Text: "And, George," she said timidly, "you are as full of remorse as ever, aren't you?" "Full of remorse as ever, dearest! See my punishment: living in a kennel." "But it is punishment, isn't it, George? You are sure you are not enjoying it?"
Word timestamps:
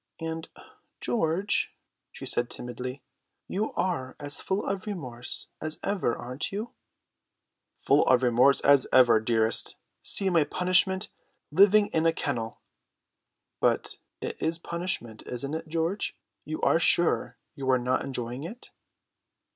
"And, 0.19 0.49
George," 0.99 1.75
she 2.11 2.25
said 2.25 2.49
timidly, 2.49 3.03
"you 3.47 3.71
are 3.73 4.15
as 4.19 4.41
full 4.41 4.65
of 4.65 4.87
remorse 4.87 5.45
as 5.61 5.79
ever, 5.83 6.17
aren't 6.17 6.51
you?" 6.51 6.71
"Full 7.77 8.07
of 8.07 8.23
remorse 8.23 8.61
as 8.61 8.87
ever, 8.91 9.19
dearest! 9.19 9.75
See 10.01 10.31
my 10.31 10.43
punishment: 10.43 11.09
living 11.51 11.85
in 11.89 12.07
a 12.07 12.13
kennel." 12.13 12.61
"But 13.59 13.97
it 14.21 14.41
is 14.41 14.57
punishment, 14.57 15.21
isn't 15.27 15.53
it, 15.53 15.67
George? 15.67 16.17
You 16.45 16.59
are 16.63 16.79
sure 16.79 17.37
you 17.53 17.69
are 17.69 17.77
not 17.77 18.03
enjoying 18.03 18.43
it?" 18.43 18.71